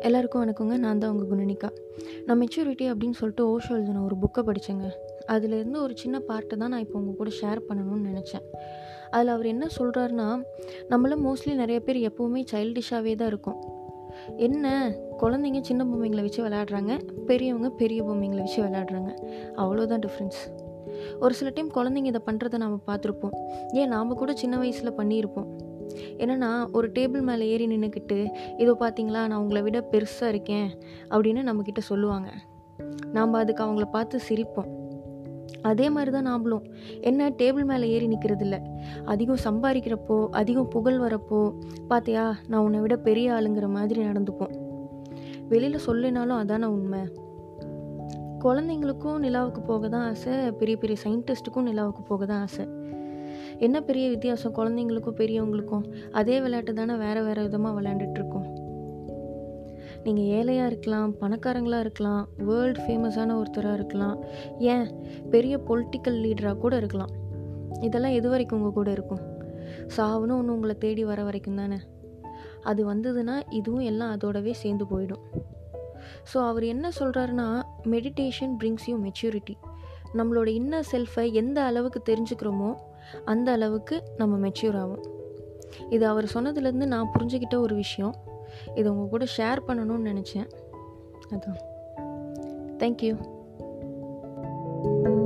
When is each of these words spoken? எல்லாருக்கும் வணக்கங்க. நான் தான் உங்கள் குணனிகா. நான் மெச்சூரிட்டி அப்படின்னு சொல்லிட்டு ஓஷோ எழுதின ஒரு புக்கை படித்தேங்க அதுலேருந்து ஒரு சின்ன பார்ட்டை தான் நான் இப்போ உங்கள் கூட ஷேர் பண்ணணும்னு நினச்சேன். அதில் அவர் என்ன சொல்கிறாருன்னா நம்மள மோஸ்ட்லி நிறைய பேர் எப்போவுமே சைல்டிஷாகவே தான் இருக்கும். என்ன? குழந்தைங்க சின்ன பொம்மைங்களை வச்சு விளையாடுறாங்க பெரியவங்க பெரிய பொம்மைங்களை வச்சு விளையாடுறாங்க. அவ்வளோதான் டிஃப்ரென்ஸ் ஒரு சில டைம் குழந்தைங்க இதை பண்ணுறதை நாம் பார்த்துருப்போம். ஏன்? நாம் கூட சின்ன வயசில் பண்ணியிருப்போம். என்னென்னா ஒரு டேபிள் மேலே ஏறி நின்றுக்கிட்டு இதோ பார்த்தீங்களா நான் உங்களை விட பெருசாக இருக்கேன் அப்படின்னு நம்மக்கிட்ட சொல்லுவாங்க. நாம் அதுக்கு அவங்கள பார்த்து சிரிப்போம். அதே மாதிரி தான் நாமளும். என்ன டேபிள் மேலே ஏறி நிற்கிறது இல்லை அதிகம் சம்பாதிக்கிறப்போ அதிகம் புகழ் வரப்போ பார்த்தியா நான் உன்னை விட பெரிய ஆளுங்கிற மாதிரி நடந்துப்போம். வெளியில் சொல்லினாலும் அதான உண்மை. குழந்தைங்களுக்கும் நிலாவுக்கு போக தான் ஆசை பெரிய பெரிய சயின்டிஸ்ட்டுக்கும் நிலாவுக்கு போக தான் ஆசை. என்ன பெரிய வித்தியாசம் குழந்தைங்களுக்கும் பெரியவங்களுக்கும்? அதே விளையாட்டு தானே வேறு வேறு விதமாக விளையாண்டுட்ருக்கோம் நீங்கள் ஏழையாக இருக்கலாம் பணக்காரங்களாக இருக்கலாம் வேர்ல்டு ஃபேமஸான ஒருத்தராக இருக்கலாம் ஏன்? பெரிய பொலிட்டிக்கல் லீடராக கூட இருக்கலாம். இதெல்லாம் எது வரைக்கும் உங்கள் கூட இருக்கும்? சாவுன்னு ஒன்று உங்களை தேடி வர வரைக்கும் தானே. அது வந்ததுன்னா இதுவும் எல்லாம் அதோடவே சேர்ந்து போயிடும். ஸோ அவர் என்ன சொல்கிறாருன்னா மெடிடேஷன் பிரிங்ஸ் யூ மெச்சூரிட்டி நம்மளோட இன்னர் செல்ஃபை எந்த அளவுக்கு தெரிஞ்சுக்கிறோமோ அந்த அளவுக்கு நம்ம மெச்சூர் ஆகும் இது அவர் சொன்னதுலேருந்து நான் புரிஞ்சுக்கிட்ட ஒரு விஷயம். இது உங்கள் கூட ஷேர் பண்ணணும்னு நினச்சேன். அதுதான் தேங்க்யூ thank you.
எல்லாருக்கும் 0.00 0.42
வணக்கங்க. 0.44 0.76
நான் 0.76 0.98
தான் 0.98 1.10
உங்கள் 1.10 1.38
குணனிகா. 1.38 1.68
நான் 2.26 2.40
மெச்சூரிட்டி 2.40 2.84
அப்படின்னு 2.90 3.10
சொல்லிட்டு 3.10 3.58
ஓஷோ 3.58 3.70
எழுதின 3.70 4.02
ஒரு 4.02 4.16
புக்கை 4.16 4.42
படித்தேங்க 4.48 4.90
அதுலேருந்து 5.28 5.76
ஒரு 5.76 5.96
சின்ன 5.96 6.18
பார்ட்டை 6.18 6.56
தான் 6.56 6.68
நான் 6.68 6.80
இப்போ 6.80 6.98
உங்கள் 6.98 7.16
கூட 7.16 7.30
ஷேர் 7.40 7.60
பண்ணணும்னு 7.68 8.08
நினச்சேன். 8.08 8.44
அதில் 9.10 9.28
அவர் 9.28 9.46
என்ன 9.46 9.66
சொல்கிறாருன்னா 9.78 10.44
நம்மள 10.90 11.16
மோஸ்ட்லி 11.24 11.54
நிறைய 11.54 11.80
பேர் 11.80 11.96
எப்போவுமே 11.96 12.44
சைல்டிஷாகவே 12.52 13.14
தான் 13.14 13.28
இருக்கும். 13.28 13.64
என்ன? 14.36 14.94
குழந்தைங்க 15.20 15.60
சின்ன 15.60 15.84
பொம்மைங்களை 15.84 16.20
வச்சு 16.20 16.48
விளையாடுறாங்க 16.48 17.00
பெரியவங்க 17.26 17.70
பெரிய 17.70 18.02
பொம்மைங்களை 18.02 18.36
வச்சு 18.36 18.62
விளையாடுறாங்க. 18.62 19.18
அவ்வளோதான் 19.56 20.06
டிஃப்ரென்ஸ் 20.06 20.40
ஒரு 21.20 21.34
சில 21.34 21.50
டைம் 21.54 21.70
குழந்தைங்க 21.72 22.04
இதை 22.04 22.20
பண்ணுறதை 22.26 22.56
நாம் 22.56 22.82
பார்த்துருப்போம். 22.86 23.34
ஏன்? 23.72 23.88
நாம் 23.88 24.14
கூட 24.14 24.32
சின்ன 24.32 24.58
வயசில் 24.58 24.92
பண்ணியிருப்போம். 24.92 25.70
என்னென்னா 26.18 26.50
ஒரு 26.72 26.88
டேபிள் 26.88 27.22
மேலே 27.22 27.48
ஏறி 27.48 27.66
நின்றுக்கிட்டு 27.66 28.18
இதோ 28.56 28.76
பார்த்தீங்களா 28.80 29.22
நான் 29.26 29.40
உங்களை 29.40 29.62
விட 29.62 29.88
பெருசாக 29.90 30.28
இருக்கேன் 30.28 30.68
அப்படின்னு 31.10 31.42
நம்மக்கிட்ட 31.48 31.78
சொல்லுவாங்க. 31.78 32.30
நாம் 33.12 33.32
அதுக்கு 33.32 33.64
அவங்கள 33.64 33.84
பார்த்து 33.90 34.20
சிரிப்போம். 34.28 34.70
அதே 35.62 35.90
மாதிரி 35.90 36.10
தான் 36.10 36.26
நாமளும். 36.26 36.64
என்ன 37.00 37.28
டேபிள் 37.30 37.64
மேலே 37.64 37.88
ஏறி 37.88 38.06
நிற்கிறது 38.06 38.44
இல்லை 38.44 38.58
அதிகம் 39.04 39.42
சம்பாதிக்கிறப்போ 39.44 40.28
அதிகம் 40.30 40.68
புகழ் 40.68 41.00
வரப்போ 41.00 41.40
பார்த்தியா 41.90 42.24
நான் 42.48 42.62
உன்னை 42.62 42.80
விட 42.80 42.96
பெரிய 42.96 43.32
ஆளுங்கிற 43.32 43.68
மாதிரி 43.68 44.00
நடந்துப்போம். 44.02 44.54
வெளியில் 45.48 45.84
சொல்லினாலும் 45.86 46.40
அதான 46.42 46.64
உண்மை. 46.64 47.02
குழந்தைங்களுக்கும் 48.44 49.18
நிலாவுக்கு 49.24 49.60
போக 49.66 49.88
தான் 49.88 50.06
ஆசை 50.08 50.32
பெரிய 50.50 50.76
பெரிய 50.76 50.96
சயின்டிஸ்ட்டுக்கும் 51.04 51.68
நிலாவுக்கு 51.70 52.02
போக 52.08 52.26
தான் 52.26 52.40
ஆசை. 52.40 52.64
என்ன 53.58 53.82
பெரிய 53.82 54.08
வித்தியாசம் 54.08 54.54
குழந்தைங்களுக்கும் 54.54 55.16
பெரியவங்களுக்கும்? 55.16 55.84
அதே 56.12 56.40
விளையாட்டு 56.40 56.74
தானே 56.74 56.94
வேறு 56.94 57.24
வேறு 57.24 57.42
விதமாக 57.42 57.80
விளையாண்டுட்ருக்கோம் 57.80 58.60
நீங்கள் 60.04 60.24
ஏழையாக 60.24 60.66
இருக்கலாம் 60.66 61.14
பணக்காரங்களாக 61.20 61.80
இருக்கலாம் 61.80 62.28
வேர்ல்டு 62.36 62.80
ஃபேமஸான 62.80 63.42
ஒருத்தராக 63.42 63.72
இருக்கலாம் 63.72 64.24
ஏன்? 64.58 64.86
பெரிய 65.30 65.58
பொலிட்டிக்கல் 65.58 66.18
லீடராக 66.24 66.58
கூட 66.58 66.76
இருக்கலாம். 66.76 67.12
இதெல்லாம் 67.80 68.12
எது 68.12 68.28
வரைக்கும் 68.28 68.58
உங்கள் 68.58 68.72
கூட 68.72 68.90
இருக்கும்? 68.90 69.20
சாவுன்னு 69.96 70.36
ஒன்று 70.36 70.52
உங்களை 70.52 70.78
தேடி 70.78 71.04
வர 71.04 71.22
வரைக்கும் 71.22 71.54
தானே. 71.54 71.76
அது 72.62 72.94
வந்ததுன்னா 72.94 73.42
இதுவும் 73.50 73.80
எல்லாம் 73.80 74.16
அதோடவே 74.16 74.50
சேர்ந்து 74.50 74.84
போயிடும். 74.84 75.24
ஸோ 76.34 76.36
அவர் 76.48 76.64
என்ன 76.64 76.88
சொல்கிறாருன்னா 77.00 77.62
மெடிடேஷன் 77.84 78.54
பிரிங்ஸ் 78.60 78.86
யூ 78.86 78.96
மெச்சூரிட்டி 78.98 79.56
நம்மளோட 80.14 80.50
இன்னர் 80.60 80.82
செல்ஃபை 80.92 81.32
எந்த 81.32 81.62
அளவுக்கு 81.62 82.02
தெரிஞ்சுக்கிறோமோ 82.12 82.74
அந்த 83.24 83.52
அளவுக்கு 83.52 84.02
நம்ம 84.16 84.48
மெச்சூர் 84.48 84.78
ஆகும் 84.78 85.04
இது 85.90 86.06
அவர் 86.06 86.24
சொன்னதுலேருந்து 86.34 86.86
நான் 86.86 87.10
புரிஞ்சுக்கிட்ட 87.18 87.58
ஒரு 87.58 87.74
விஷயம். 87.74 88.14
இது 88.74 88.96
உங்கள் 88.96 89.08
கூட 89.08 89.24
ஷேர் 89.24 89.58
பண்ணணும்னு 89.68 90.12
நினச்சேன். 90.12 90.50
அதுதான் 91.30 91.56
தேங்க்யூ 92.78 93.40
thank 94.84 95.04
you. 95.04 95.21